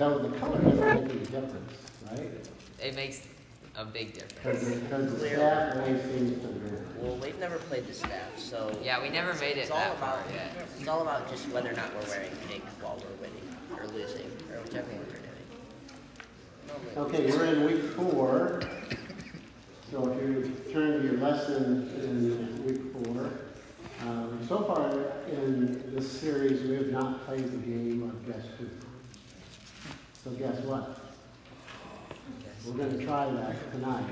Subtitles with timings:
[0.00, 1.74] Though the color doesn't make any difference,
[2.10, 2.30] right?
[2.82, 3.20] It makes
[3.76, 4.64] a big difference.
[4.64, 6.78] Because because the staff always seems to agree.
[6.96, 8.72] Well, we've never played the staff, so.
[8.82, 10.52] Yeah, we never made it It's all that far about, yet.
[10.78, 14.24] it's all about just whether or not we're wearing pink while we're winning, or losing,
[14.50, 15.04] or whichever one
[16.96, 17.26] we're doing.
[17.26, 18.62] Okay, we're in week four.
[19.90, 23.32] So if you turn to your lesson in week four,
[24.08, 24.92] um, so far
[25.30, 28.64] in this series, we have not played the game of guess who.
[30.22, 31.00] So guess what?
[32.66, 34.04] We're going to try that tonight.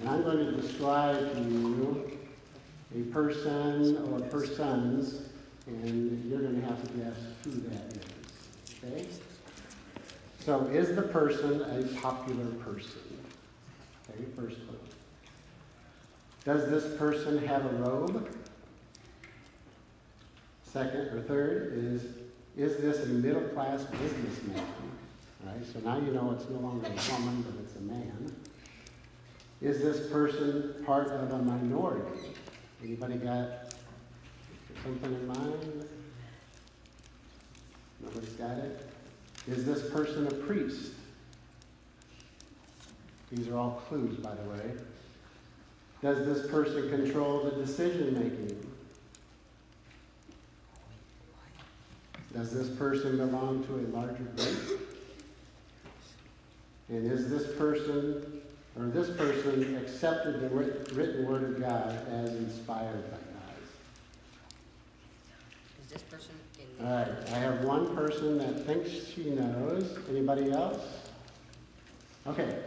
[0.00, 2.18] And I'm going to describe to you
[2.96, 5.28] a person or persons,
[5.66, 8.02] and you're going to have to guess who that is.
[8.82, 9.06] Okay?
[10.40, 13.00] So is the person a popular person?
[14.10, 14.78] Okay, first clue.
[16.46, 18.28] Does this person have a robe?
[20.72, 22.04] Second or third is,
[22.56, 24.64] is this a middle-class businessman?
[25.44, 28.34] Right, so now you know it's no longer a woman, but it's a man.
[29.60, 32.18] Is this person part of a minority?
[32.82, 33.74] Anybody got
[34.82, 35.88] something in mind?
[38.02, 38.88] Nobody's got it?
[39.48, 40.92] Is this person a priest?
[43.30, 44.72] These are all clues, by the way.
[46.02, 48.72] Does this person control the decision making?
[52.32, 54.93] Does this person belong to a larger group?
[56.88, 58.42] And is this person,
[58.78, 60.48] or this person accepted the
[60.94, 63.54] written word of God as inspired by God?
[65.82, 66.86] Is this person in?
[66.86, 69.98] All right, I have one person that thinks she knows.
[70.10, 70.82] Anybody else?
[72.26, 72.58] Okay.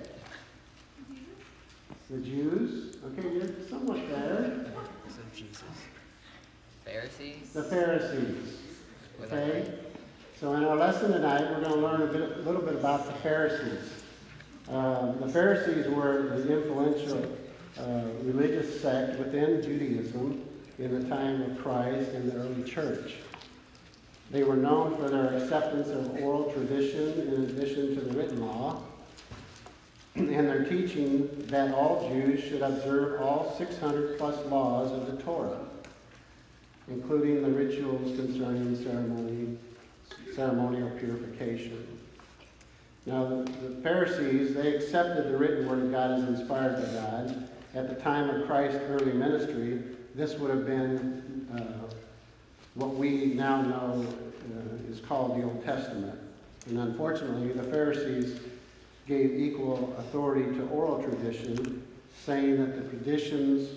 [2.09, 2.97] The Jews.
[3.03, 4.65] Okay, you're somewhat there.
[5.09, 5.63] So Jesus.
[6.85, 7.51] Pharisees?
[7.53, 8.57] The Pharisees.
[9.23, 9.73] Okay?
[10.39, 13.05] So in our lesson tonight, we're going to learn a bit, a little bit about
[13.07, 13.96] the Pharisees.
[14.69, 17.37] Um, the Pharisees were the influential
[17.79, 20.43] uh, religious sect within Judaism
[20.77, 23.15] in the time of Christ and the early church.
[24.29, 28.81] They were known for their acceptance of oral tradition in addition to the written law,
[30.15, 35.59] and their teaching that all Jews should observe all 600 plus laws of the Torah,
[36.89, 39.57] including the rituals concerning ceremony,
[40.35, 41.96] ceremonial purification.
[43.07, 47.49] Now, the Pharisees, they accepted the written word of God as inspired by God.
[47.73, 49.81] At the time of Christ's early ministry,
[50.13, 51.93] this would have been uh,
[52.73, 56.19] what we now know uh, is called the Old Testament.
[56.65, 58.41] And unfortunately, the Pharisees
[59.07, 61.87] gave equal authority to oral tradition,
[62.25, 63.69] saying that the traditions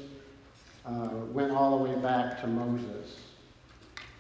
[0.85, 3.21] uh, went all the way back to Moses.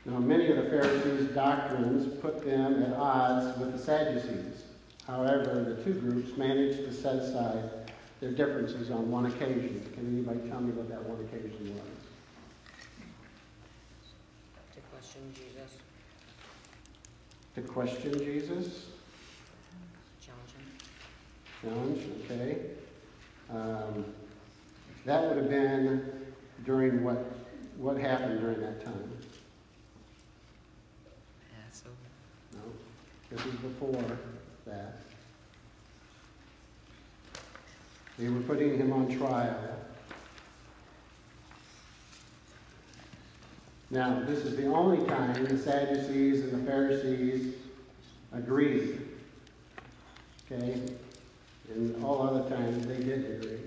[0.04, 4.66] Now, many of the Pharisees' doctrines put them at odds with the Sadducees.
[5.06, 7.70] However, the two groups managed to set aside
[8.20, 9.90] their differences on one occasion.
[9.94, 11.82] Can anybody tell me what that one occasion was?
[14.74, 15.78] To question Jesus,
[17.54, 18.86] To question Jesus?
[20.20, 20.66] challenge him.
[21.62, 22.58] Challenge, okay.
[23.50, 24.04] Um,
[25.06, 26.12] that would have been
[26.64, 27.24] during what,
[27.78, 29.10] what happened during that time?
[31.50, 31.94] Passover.
[32.52, 32.60] No,
[33.30, 34.04] this is before
[34.66, 34.96] that.
[38.18, 39.56] They were putting him on trial.
[43.90, 47.54] Now, this is the only time the Sadducees and the Pharisees
[48.32, 49.00] agreed.
[50.50, 50.80] Okay?
[51.70, 53.58] And all other times they did agree.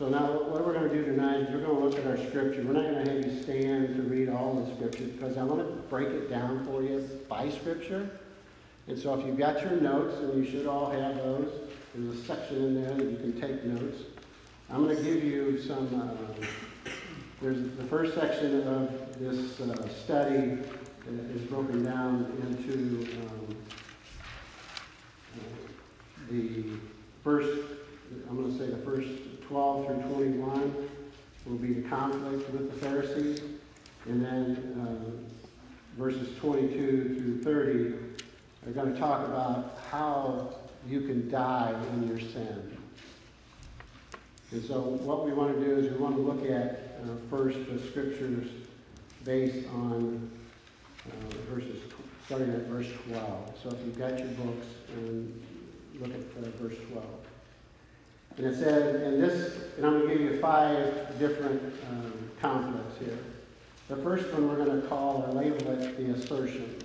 [0.00, 2.16] So now what we're going to do tonight is we're going to look at our
[2.16, 2.62] scripture.
[2.62, 5.60] We're not going to have you stand to read all the scripture because I want
[5.60, 8.10] to break it down for you by scripture.
[8.88, 11.52] And so if you've got your notes, and you should all have those,
[11.94, 13.98] there's a section in there that you can take notes.
[14.70, 16.46] I'm going to give you some, uh,
[17.42, 20.56] there's the first section of this uh, study
[21.34, 23.56] is broken down into um,
[25.36, 25.42] uh,
[26.30, 26.64] the
[27.22, 27.50] first,
[28.30, 29.10] I'm going to say the first
[29.50, 30.88] 12 through 21
[31.44, 33.42] will be the conflict with the Pharisees.
[34.06, 40.54] And then uh, verses 22 through 30 are going to talk about how
[40.86, 42.76] you can die in your sin.
[44.52, 47.58] And so what we want to do is we want to look at uh, first
[47.68, 48.46] the scriptures
[49.24, 50.30] based on
[51.06, 51.82] uh, verses,
[52.24, 53.58] starting at verse 12.
[53.60, 55.42] So if you've got your books, and
[56.00, 57.04] look at uh, verse 12.
[58.36, 62.98] And it said, and this, and I'm going to give you five different um, conflicts
[62.98, 63.18] here.
[63.88, 66.76] The first one we're going to call or label it the assertion.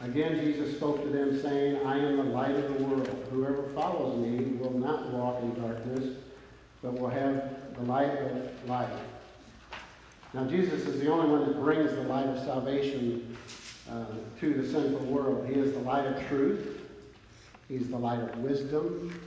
[0.00, 3.26] Again, Jesus spoke to them, saying, I am the light of the world.
[3.30, 6.16] Whoever follows me will not walk in darkness,
[6.82, 8.90] but will have the light of life.
[10.34, 13.36] Now, Jesus is the only one that brings the light of salvation
[13.90, 14.06] uh,
[14.40, 15.46] to the sinful world.
[15.46, 16.80] He is the light of truth.
[17.68, 19.18] He's the light of wisdom.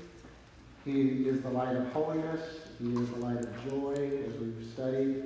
[0.85, 2.41] He is the light of holiness.
[2.79, 5.23] He is the light of joy, as we've studied.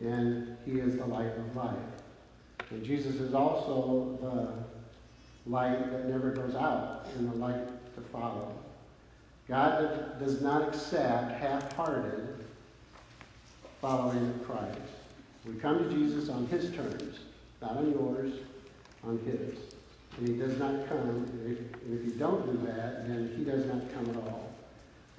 [0.00, 1.76] And He is the light of life.
[2.70, 8.52] And Jesus is also the light that never goes out and the light to follow.
[9.46, 12.44] God does not accept half-hearted
[13.82, 14.78] following of Christ.
[15.46, 17.18] We come to Jesus on His terms,
[17.60, 18.32] not on yours,
[19.06, 19.58] on His.
[20.16, 21.58] And He does not come, and if,
[21.92, 24.53] if you don't do that, then He does not come at all,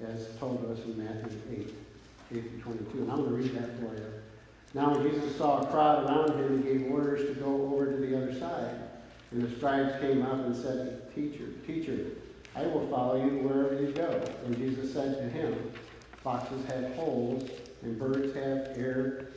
[0.04, 1.38] as told to us in Matthew
[2.32, 2.98] 8, 8 22.
[2.98, 4.06] And I'm going to read that for you.
[4.74, 7.96] Now when Jesus saw a crowd around him, he gave orders to go over to
[7.96, 8.78] the other side.
[9.30, 12.06] And the scribes came up and said, Teacher, teacher,
[12.54, 14.22] I will follow you wherever you go.
[14.44, 15.72] And Jesus said to him,
[16.22, 17.48] Foxes have holes,
[17.82, 19.28] and birds have air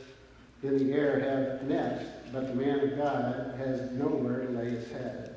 [0.62, 4.90] in the air have nests, but the man of God has nowhere to lay his
[4.92, 5.36] head.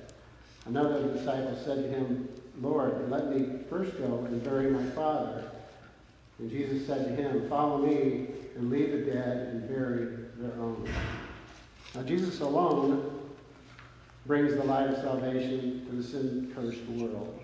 [0.66, 2.28] Another disciple said to him,
[2.62, 5.52] Lord, let me first go and bury my father.
[6.40, 10.06] And Jesus said to him, Follow me and leave the dead and bury
[10.38, 10.88] their own.
[11.96, 13.20] Now, Jesus alone
[14.26, 17.40] brings the light of salvation to the sin-cursed world.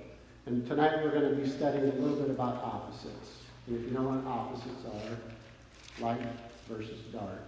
[0.46, 3.44] And tonight we're going to be studying a little bit about opposites.
[3.68, 6.22] And if you know what opposites are, light
[6.68, 7.42] versus dark,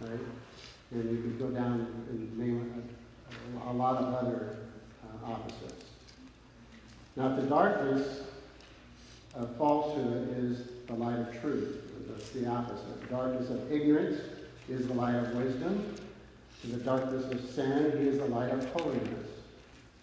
[0.00, 0.18] right?
[0.90, 2.82] And you could go down and name
[3.64, 4.56] a, a lot of other
[5.04, 5.87] uh, opposites.
[7.18, 8.20] Now, the darkness
[9.34, 11.82] of falsehood is the light of truth.
[12.08, 13.00] That's the opposite.
[13.00, 14.20] The Darkness of ignorance
[14.68, 15.96] is the light of wisdom.
[16.62, 19.26] To the darkness of sin, he is the light of holiness.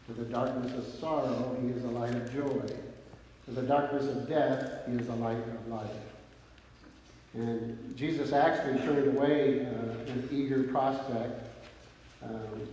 [0.08, 2.68] To the darkness of sorrow, he is the light of joy.
[3.46, 5.90] To the darkness of death, he is the light of life.
[7.34, 11.48] And Jesus actually turned away uh, an eager prospect,
[12.22, 12.68] um,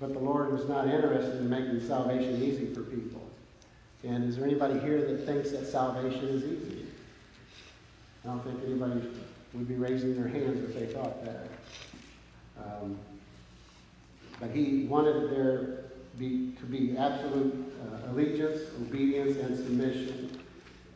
[0.00, 3.21] but the Lord was not interested in making salvation easy for people.
[4.04, 6.86] And is there anybody here that thinks that salvation is easy?
[8.24, 9.00] I don't think anybody
[9.52, 11.48] would be raising their hands if they thought that.
[12.58, 12.98] Um,
[14.40, 15.84] but he wanted there
[16.18, 20.40] be, to be absolute uh, allegiance, obedience, and submission.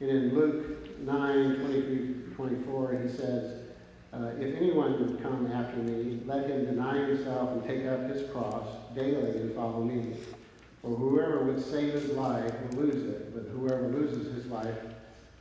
[0.00, 3.62] And in Luke 9, 23 24, he says,
[4.12, 8.30] uh, If anyone would come after me, let him deny himself and take up his
[8.30, 10.16] cross daily and follow me.
[10.82, 14.76] For whoever would save his life will lose it, but whoever loses his life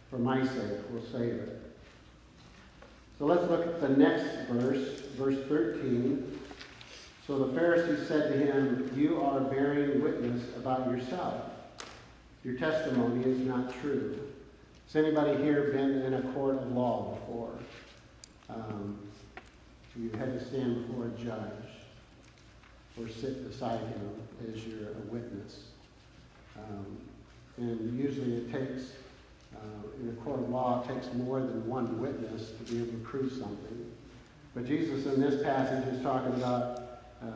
[0.09, 1.61] for my sake will save it.
[3.17, 6.39] So let's look at the next verse, verse 13.
[7.25, 11.51] So the Pharisees said to him, You are bearing witness about yourself.
[12.43, 14.19] Your testimony is not true.
[14.85, 17.57] Has anybody here been in a court of law before?
[18.49, 18.99] Um,
[19.97, 21.64] you had to stand before a judge
[22.99, 24.09] or sit beside him
[24.53, 25.65] as you're a witness.
[26.57, 26.97] Um,
[27.57, 28.93] and usually it takes
[29.55, 32.91] uh, in a court of law, it takes more than one witness to be able
[32.91, 33.91] to prove something.
[34.53, 36.81] But Jesus in this passage is talking about
[37.21, 37.27] uh,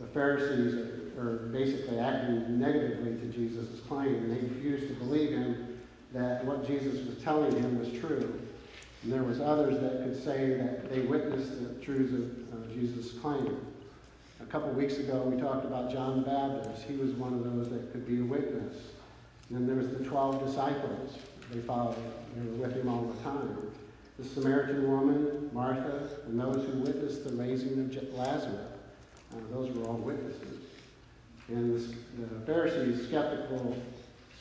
[0.00, 5.30] the Pharisees are, are basically acting negatively to Jesus' claim, and they refused to believe
[5.30, 5.80] him
[6.12, 8.40] that what Jesus was telling him was true.
[9.02, 13.12] And there was others that could say that they witnessed the truths of uh, Jesus'
[13.12, 13.58] claim.
[14.40, 16.84] A couple weeks ago, we talked about John the Baptist.
[16.84, 18.74] He was one of those that could be a witness.
[19.48, 21.18] And then there was the 12 disciples.
[21.52, 22.12] They followed, him.
[22.36, 23.56] they were with him all the time.
[24.18, 28.72] The Samaritan woman, Martha, and those who witnessed the raising of Lazarus.
[29.32, 30.64] Uh, those were all witnesses.
[31.48, 33.76] And this, the Pharisees' skeptical,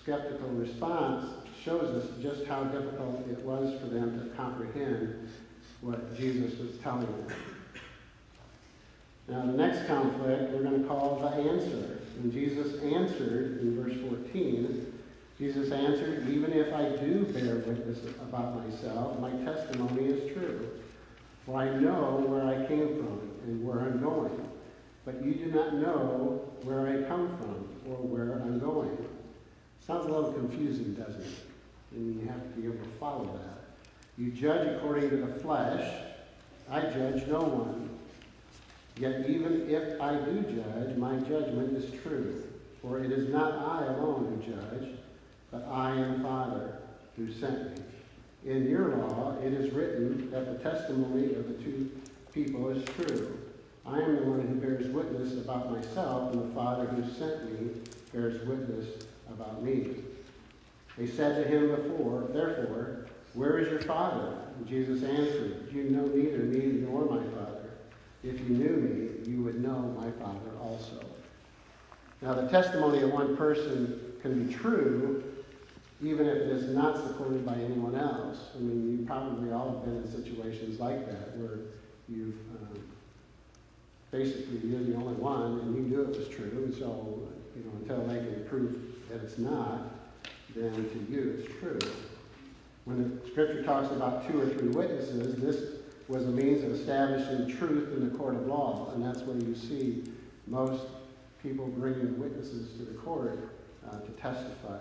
[0.01, 1.27] skeptical response
[1.63, 5.29] shows us just how difficult it was for them to comprehend
[5.81, 7.35] what Jesus was telling them.
[9.29, 11.99] Now, the next conflict we're going to call the answer.
[12.21, 14.89] And Jesus answered in verse 14
[15.39, 20.69] Jesus answered, Even if I do bear witness about myself, my testimony is true.
[21.45, 24.49] For I know where I came from and where I'm going.
[25.05, 28.97] But you do not know where I come from or where I'm going.
[29.79, 31.39] Sounds a little confusing, doesn't it?
[31.95, 33.77] And you have to be able to follow that.
[34.17, 36.03] You judge according to the flesh.
[36.69, 37.88] I judge no one.
[38.99, 42.47] Yet even if I do judge, my judgment is truth.
[42.81, 44.89] For it is not I alone who judge,
[45.51, 46.79] but I am Father
[47.15, 47.83] who sent me.
[48.45, 51.89] In your law it is written that the testimony of the two
[52.33, 53.37] people is true.
[53.85, 57.81] I am the one who bears witness about myself, and the Father who sent me
[58.13, 59.95] bears witness about me.
[60.97, 64.37] They said to him before, Therefore, where is your Father?
[64.57, 67.58] And Jesus answered, You know neither me nor my Father.
[68.23, 71.05] If you knew me, you would know my Father also.
[72.21, 75.23] Now, the testimony of one person can be true
[76.01, 78.37] even if it is not supported by anyone else.
[78.55, 81.59] I mean, you probably all have been in situations like that where
[82.07, 82.81] you've um,
[84.11, 87.19] basically you're the only one and you knew it was true, and so
[87.55, 89.81] you know until they can prove that it's not,
[90.55, 91.79] then to you it's true.
[92.85, 95.78] When the scripture talks about two or three witnesses, this
[96.09, 99.55] was a means of establishing truth in the court of law, and that's where you
[99.55, 100.03] see
[100.47, 100.83] most
[101.43, 103.37] people bringing witnesses to the court
[103.87, 104.79] uh, to testify.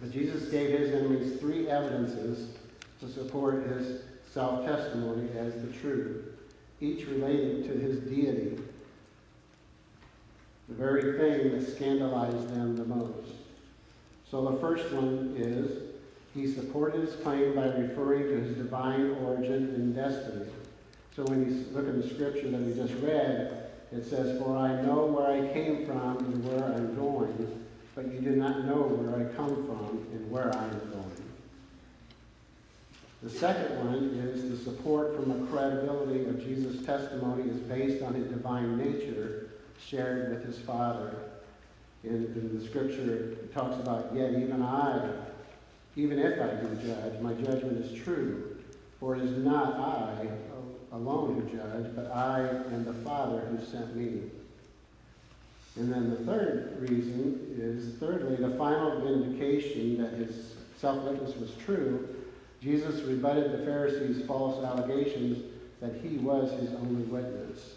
[0.00, 2.50] But Jesus gave his enemies three evidences
[2.98, 4.02] to support his
[4.32, 6.24] self testimony as the truth,
[6.80, 8.58] each related to his deity,
[10.68, 13.34] the very thing that scandalized them the most.
[14.28, 15.89] So the first one is
[16.34, 20.46] he supported his claim by referring to his divine origin and destiny.
[21.16, 24.80] So when you look at the scripture that we just read, it says, For I
[24.82, 29.26] know where I came from and where I'm going, but you do not know where
[29.26, 31.10] I come from and where I am going.
[33.22, 38.14] The second one is the support from the credibility of Jesus' testimony is based on
[38.14, 39.50] his divine nature
[39.84, 41.14] shared with his Father.
[42.02, 45.12] In, in the scripture, it talks about, Yet even I,
[45.96, 48.56] even if I do judge, my judgment is true.
[48.98, 50.28] For it is not I
[50.92, 54.22] alone who judge, but I and the Father who sent me.
[55.76, 62.08] And then the third reason is, thirdly, the final vindication that his self-witness was true.
[62.60, 65.42] Jesus rebutted the Pharisees' false allegations
[65.80, 67.76] that he was his only witness.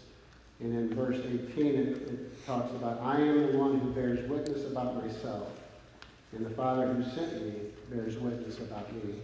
[0.60, 4.66] And in verse 18, it, it talks about, I am the one who bears witness
[4.66, 5.48] about myself,
[6.36, 7.52] and the Father who sent me
[7.90, 9.14] bears witness about me.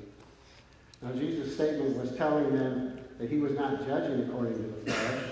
[1.02, 5.22] Now, Jesus' statement was telling them that he was not judging according to the flesh,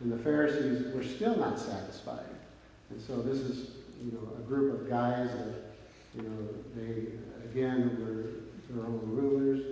[0.00, 2.24] and the Pharisees were still not satisfied.
[2.90, 3.70] And so this is,
[4.04, 5.54] you know, a group of guys that,
[6.16, 7.06] you know, they,
[7.48, 9.64] again, were their own rulers.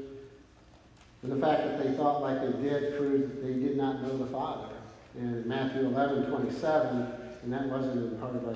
[1.23, 4.17] And the fact that they thought like they did proves that they did not know
[4.17, 4.75] the Father.
[5.17, 8.55] And Matthew 11, 27, and that wasn't in part of our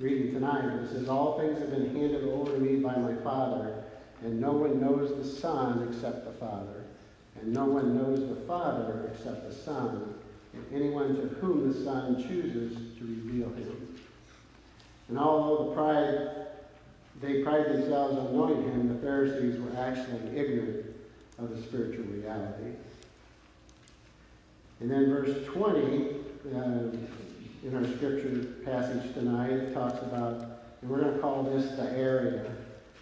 [0.00, 3.84] reading tonight, it says, All things have been handed over to me by my Father,
[4.22, 6.84] and no one knows the Son except the Father,
[7.40, 10.14] and no one knows the Father except the Son,
[10.54, 13.98] and anyone to whom the Son chooses to reveal him.
[15.08, 16.46] And although the pride,
[17.20, 20.86] they pride themselves on knowing him, the Pharisees were actually ignorant
[21.38, 22.76] of the spiritual reality.
[24.80, 26.06] And then verse 20,
[26.56, 26.96] uh,
[27.62, 30.42] in our scripture passage tonight, it talks about,
[30.80, 32.50] and we're going to call this the area,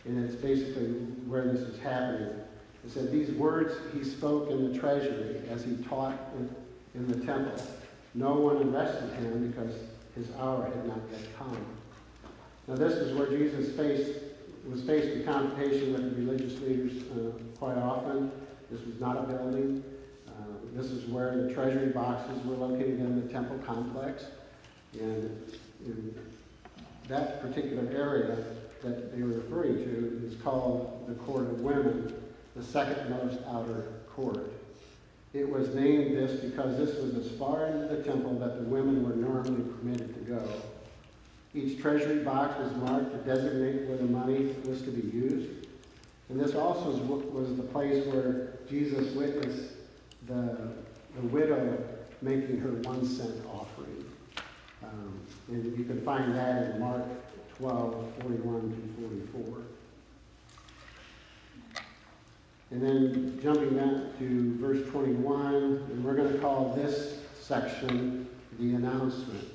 [0.04, 0.88] and it's basically
[1.26, 2.40] where this is happening.
[2.84, 6.48] It said, These words he spoke in the treasury as he taught in,
[7.06, 7.62] the temple.
[8.14, 9.72] No one arrested him because
[10.16, 11.56] his hour had not yet come.
[12.66, 14.18] Now, this is where Jesus faced,
[14.68, 18.32] was faced with confrontation with the religious leaders uh, quite often.
[18.68, 19.84] This was not a building.
[20.26, 20.32] Uh,
[20.74, 24.24] this is where the treasury boxes were located in the temple complex.
[24.94, 25.52] And
[25.84, 26.14] in
[27.08, 28.36] that particular area
[28.82, 32.14] that they were referring to is called the Court of Women,
[32.54, 34.52] the second most outer court.
[35.34, 39.04] It was named this because this was as far into the temple that the women
[39.04, 40.42] were normally permitted to go.
[41.54, 45.66] Each treasury box was marked to designate where the money was to be used.
[46.28, 49.72] And this also was the place where Jesus witnessed
[50.26, 50.72] the,
[51.16, 51.82] the widow
[52.20, 53.97] making her one cent offering.
[55.48, 57.04] And you can find that in Mark
[57.58, 59.58] 12, 41 to 44.
[62.70, 68.74] And then jumping back to verse 21, and we're going to call this section the
[68.74, 69.48] announcement.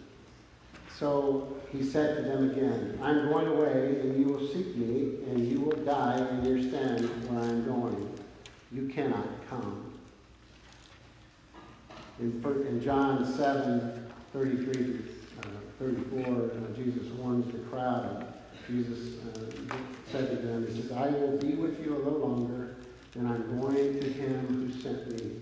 [0.97, 5.47] So he said to them again, I'm going away, and you will seek me, and
[5.47, 8.19] you will die in your sin where I'm going.
[8.71, 9.93] You cannot come.
[12.19, 15.12] In, in John 7, 33 uh,
[15.83, 18.25] 34, uh, Jesus warns the crowd.
[18.67, 19.75] Jesus uh,
[20.09, 22.77] said to them, He says, I will be with you a little longer,
[23.15, 25.41] and I'm going to him who sent me.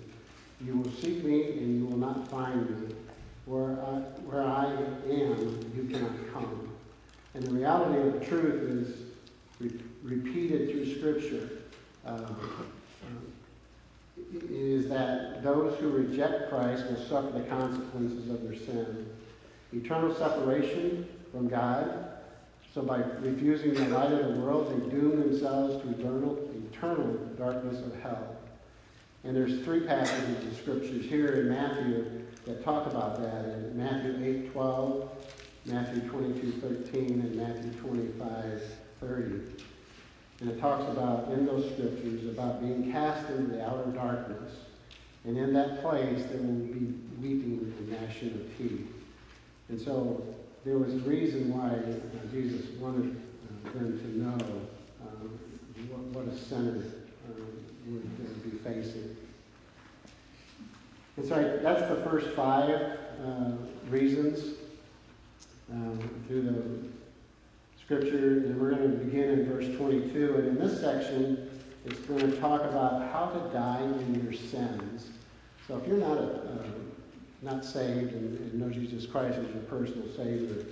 [0.65, 2.95] You will seek me, and you will not find me.
[3.45, 6.69] Where I, where I am, you cannot come.
[7.35, 8.97] And the reality of the truth is
[9.59, 11.49] re- repeated through Scripture.
[12.05, 12.27] Uh,
[14.49, 19.05] is that those who reject Christ will suffer the consequences of their sin.
[19.73, 22.07] Eternal separation from God.
[22.73, 26.37] So by refusing the light of the world, they doom themselves to eternal,
[26.71, 28.35] eternal darkness of hell.
[29.23, 33.45] And there's three passages of scriptures here in Matthew that talk about that.
[33.45, 35.09] In Matthew 8, 12,
[35.65, 36.51] Matthew 22,
[36.91, 38.61] 13, and Matthew 25,
[38.99, 39.23] 30.
[40.39, 44.53] And it talks about, in those scriptures, about being cast into the outer darkness.
[45.23, 49.00] And in that place, there will be weeping and gnashing of teeth.
[49.69, 50.23] And so
[50.65, 54.45] there was a reason why uh, Jesus wanted uh, them to know
[55.01, 55.39] um,
[55.89, 56.83] what, what a sinner
[57.27, 57.41] uh,
[57.87, 59.15] would be facing.
[61.17, 63.51] And so that's the first five uh,
[63.89, 64.55] reasons
[65.71, 68.37] um, through the scripture.
[68.45, 70.35] And we're going to begin in verse 22.
[70.35, 71.49] And in this section,
[71.85, 75.09] it's going to talk about how to die in your sins.
[75.67, 76.63] So if you're not a, uh,
[77.41, 80.65] not saved and, and know Jesus Christ as your personal Savior,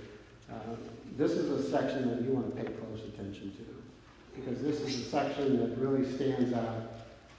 [0.50, 0.76] uh,
[1.16, 4.40] this is a section that you want to pay close attention to.
[4.40, 6.92] Because this is a section that really stands out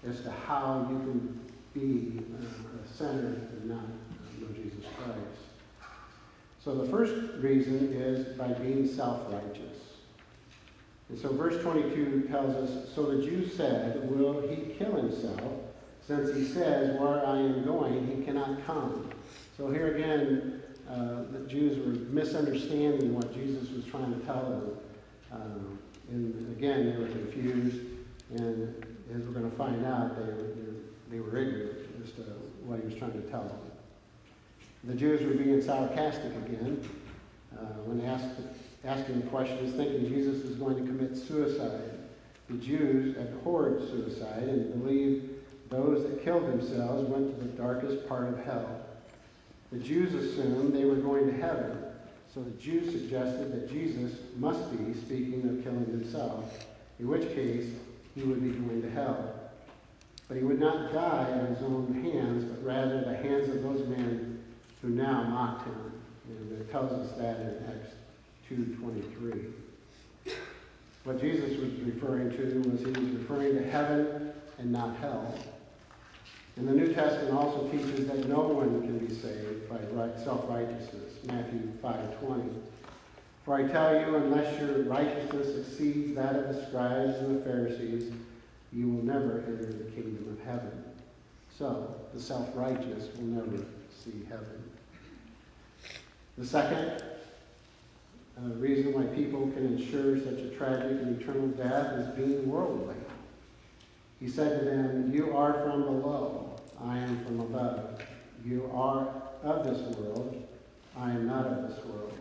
[0.07, 3.87] as to how you can be a sinner and not
[4.39, 5.41] know Jesus Christ.
[6.63, 9.77] So the first reason is by being self-righteous.
[11.09, 15.53] And so verse 22 tells us, So the Jew said, Will he kill himself?
[16.05, 19.10] Since he says, Where I am going, he cannot come.
[19.61, 24.77] So here again, uh, the Jews were misunderstanding what Jesus was trying to tell them.
[25.31, 27.77] Um, and again, they were confused.
[28.31, 30.47] And as we're going to find out, they were,
[31.11, 32.21] they were ignorant as to
[32.65, 33.59] what he was trying to tell them.
[34.85, 36.83] The Jews were being sarcastic again
[37.55, 38.41] uh, when asked,
[38.83, 41.99] asking questions, thinking Jesus was going to commit suicide.
[42.49, 45.29] The Jews abhorred suicide and believed
[45.69, 48.80] those that killed themselves went to the darkest part of hell.
[49.71, 51.77] The Jews assumed they were going to heaven,
[52.33, 56.65] so the Jews suggested that Jesus must be speaking of killing himself,
[56.99, 57.71] in which case
[58.15, 59.33] he would be going to hell.
[60.27, 63.87] But he would not die at his own hands, but rather the hands of those
[63.87, 64.43] men
[64.81, 65.91] who now mocked him.
[66.29, 67.93] And it tells us that in Acts
[68.49, 69.51] 2.23.
[71.03, 75.33] What Jesus was referring to was he was referring to heaven and not hell.
[76.57, 79.77] And the New Testament also teaches that no one can be saved by
[80.23, 82.53] self-righteousness, Matthew 5.20.
[83.45, 88.13] For I tell you, unless your righteousness exceeds that of the scribes and the Pharisees,
[88.71, 90.83] you will never enter the kingdom of heaven.
[91.57, 93.65] So, the self-righteous will never
[94.03, 94.63] see heaven.
[96.37, 97.03] The second
[98.37, 102.95] uh, reason why people can ensure such a tragic and eternal death is being worldly.
[104.21, 107.99] He said to them, You are from below, I am from above.
[108.45, 109.07] You are
[109.41, 110.47] of this world,
[110.95, 112.13] I am not of this world.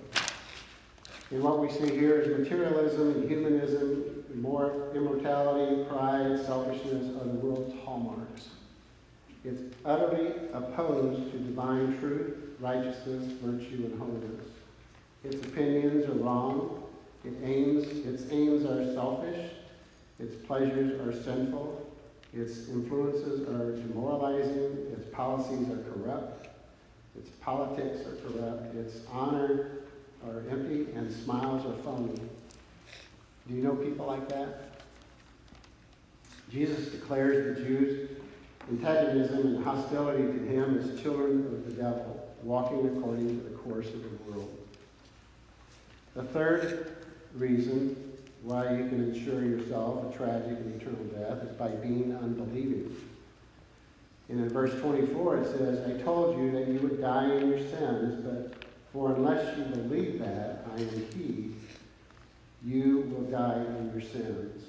[1.31, 7.35] And what we see here is materialism and humanism, more immortality, pride, selfishness are the
[7.35, 8.49] world's hallmarks.
[9.45, 14.47] It's utterly opposed to divine truth, righteousness, virtue, and holiness.
[15.23, 16.83] Its opinions are wrong.
[17.25, 19.51] It aims, its aims are selfish.
[20.19, 21.90] Its pleasures are sinful.
[22.33, 24.87] Its influences are demoralizing.
[24.93, 26.49] Its policies are corrupt.
[27.19, 28.75] Its politics are corrupt.
[28.77, 29.83] Its honor
[30.25, 32.21] are empty, and smiles are phony.
[33.49, 34.83] Do you know people like that?
[36.51, 38.11] Jesus declares the Jews'
[38.71, 43.87] antagonism and hostility to him as children of the devil, walking according to the course
[43.89, 44.57] of the world.
[46.15, 46.97] The third
[47.35, 48.10] reason
[48.43, 52.97] why you can ensure yourself a tragic and eternal death is by being unbelieving.
[54.29, 57.59] And in verse 24 it says, I told you that you would die in your
[57.59, 61.51] sins, but for unless you believe that I am He,
[62.65, 64.65] you will die in your sins.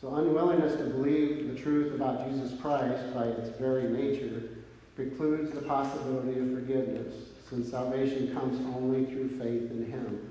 [0.00, 4.42] So unwillingness to believe the truth about Jesus Christ by its very nature
[4.96, 7.14] precludes the possibility of forgiveness,
[7.48, 10.30] since salvation comes only through faith in Him.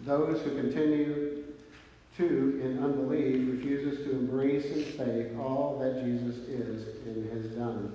[0.00, 1.41] Those who continue
[2.28, 7.94] to, in unbelief, refuses to embrace in faith all that Jesus is and has done,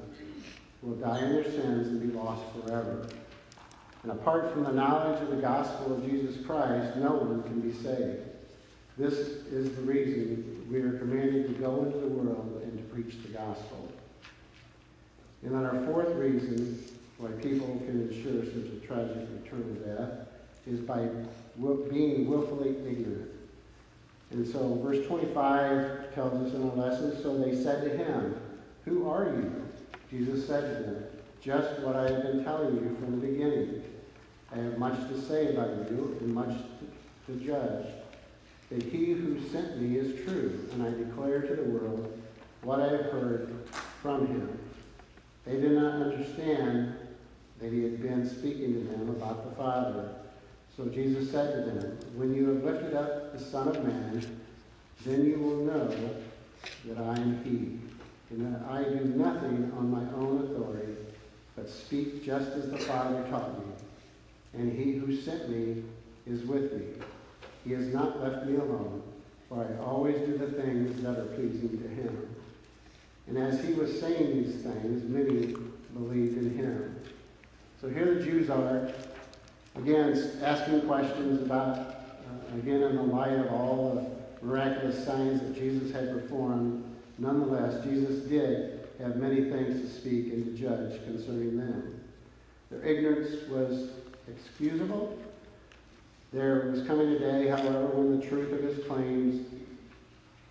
[0.81, 3.07] will die in their sins and be lost forever.
[4.03, 7.73] And apart from the knowledge of the gospel of Jesus Christ, no one can be
[7.73, 8.21] saved.
[8.97, 13.21] This is the reason we are commanded to go into the world and to preach
[13.23, 13.91] the gospel.
[15.43, 16.83] And then our fourth reason
[17.17, 20.27] why people can ensure such a tragic eternal death
[20.65, 21.07] is by
[21.89, 23.36] being willfully ignorant.
[24.31, 28.35] And so verse 25 tells us in our lesson, so they said to him,
[28.85, 29.63] Who are you?
[30.09, 31.03] Jesus said to them,
[31.41, 33.83] Just what I have been telling you from the beginning.
[34.51, 37.85] I have much to say about you and much to, to judge.
[38.69, 42.19] That he who sent me is true, and I declare to the world
[42.63, 43.53] what I have heard
[44.01, 44.59] from him.
[45.45, 46.95] They did not understand
[47.59, 50.15] that he had been speaking to them about the Father.
[50.77, 54.23] So Jesus said to them, When you have lifted up the Son of Man,
[55.03, 55.87] then you will know
[56.85, 57.79] that I am he,
[58.29, 60.93] and that I do nothing on my own authority,
[61.55, 63.73] but speak just as the Father taught me.
[64.53, 65.83] And he who sent me
[66.27, 66.85] is with me.
[67.65, 69.01] He has not left me alone,
[69.49, 72.35] for I always do the things that are pleasing to him.
[73.27, 75.55] And as he was saying these things, many
[75.93, 76.95] believed in him.
[77.81, 78.91] So here the Jews are,
[79.79, 83.95] again, asking questions about, uh, again, in the light of all
[84.41, 86.83] the miraculous signs that Jesus had performed.
[87.17, 92.01] Nonetheless, Jesus did have many things to speak and to judge concerning them.
[92.69, 93.89] Their ignorance was
[94.27, 95.17] excusable.
[96.33, 99.47] There was coming a day, however, when the truth of his claims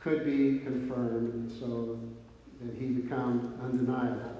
[0.00, 1.98] could be confirmed so
[2.62, 4.32] that he become undeniable.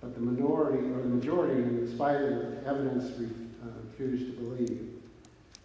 [0.00, 3.10] But the minority, or the majority, in spite of the evidence,
[3.98, 4.88] re- uh, to believe.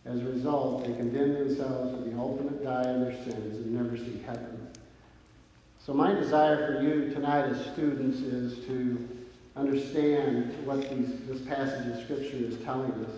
[0.06, 3.98] As a result, they condemn themselves to the ultimate die of their sins and never
[3.98, 4.70] see heaven.
[5.86, 9.08] So my desire for you tonight as students is to
[9.56, 13.12] understand what these, this passage of Scripture is telling us.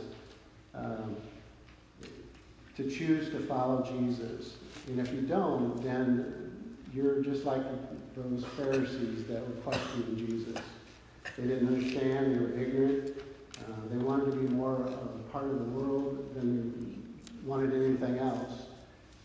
[0.74, 1.18] Um,
[2.80, 4.56] to choose to follow Jesus.
[4.88, 7.62] And if you don't, then you're just like
[8.16, 10.58] those Pharisees that were questioning Jesus.
[11.38, 13.12] They didn't understand, they were ignorant.
[13.58, 17.74] Uh, they wanted to be more of a part of the world than they wanted
[17.74, 18.68] anything else.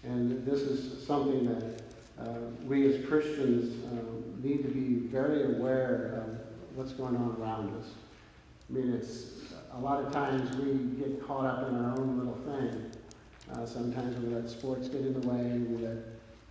[0.03, 1.83] And this is something that
[2.21, 7.75] uh, we as Christians um, need to be very aware of what's going on around
[7.81, 7.89] us.
[8.69, 12.39] I mean, it's a lot of times we get caught up in our own little
[12.45, 12.91] thing.
[13.53, 15.59] Uh, sometimes we let sports get in the way.
[15.59, 15.99] We let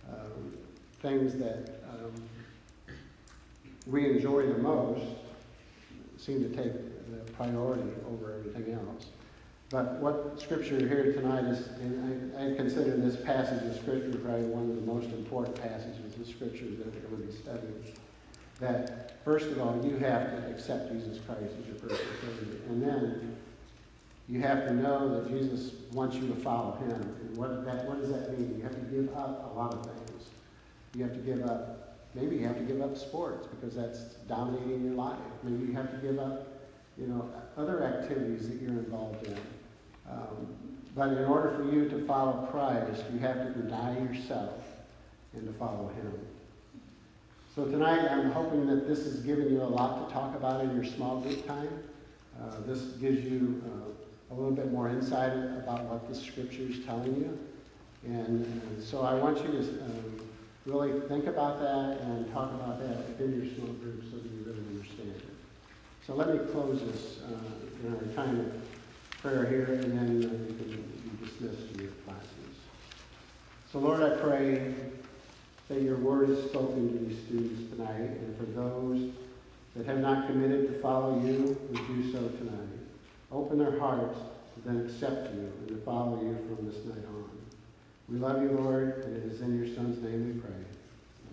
[0.08, 0.52] um,
[1.00, 2.12] things that um,
[3.86, 5.04] we enjoy the most
[6.16, 9.06] seem to take the priority over everything else.
[9.74, 14.46] But what Scripture here tonight is, and I, I consider this passage of Scripture probably
[14.46, 17.82] one of the most important passages of Scripture that we're going to be studying.
[18.60, 22.80] That first of all, you have to accept Jesus Christ as your personal Savior, and
[22.84, 23.36] then
[24.28, 26.92] you have to know that Jesus wants you to follow Him.
[26.92, 28.54] And what that what does that mean?
[28.56, 30.28] You have to give up a lot of things.
[30.94, 31.98] You have to give up.
[32.14, 35.18] Maybe you have to give up sports because that's dominating your life.
[35.42, 36.46] Maybe you have to give up,
[36.96, 39.36] you know, other activities that you're involved in.
[40.10, 40.46] Um,
[40.94, 44.64] but in order for you to follow Christ, you have to deny yourself
[45.32, 46.12] and to follow Him.
[47.54, 50.74] So tonight, I'm hoping that this has given you a lot to talk about in
[50.74, 51.68] your small group time.
[52.40, 56.84] Uh, this gives you uh, a little bit more insight about what the Scripture is
[56.84, 57.38] telling you.
[58.04, 60.20] And, and so I want you to um,
[60.66, 64.44] really think about that and talk about that within your small group so that you
[64.44, 65.24] really understand it.
[66.06, 68.62] So let me close this uh, in our time
[69.24, 72.28] prayer here, and then uh, you can be dismissed to your classes.
[73.72, 74.74] So, Lord, I pray
[75.68, 79.14] that your word is spoken to these students tonight, and for those
[79.76, 82.68] that have not committed to follow you, would do so tonight.
[83.32, 87.30] Open their hearts to then accept you and to follow you from this night on.
[88.10, 90.50] We love you, Lord, and it is in your Son's name we pray.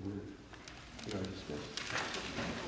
[0.06, 0.22] Amen.
[1.08, 2.61] You are dismissed.